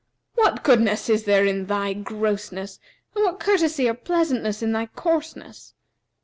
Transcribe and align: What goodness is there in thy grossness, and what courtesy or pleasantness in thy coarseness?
What 0.33 0.63
goodness 0.63 1.09
is 1.09 1.25
there 1.25 1.45
in 1.45 1.67
thy 1.67 1.93
grossness, 1.93 2.79
and 3.13 3.23
what 3.23 3.39
courtesy 3.39 3.87
or 3.87 3.93
pleasantness 3.93 4.63
in 4.63 4.71
thy 4.71 4.87
coarseness? 4.87 5.75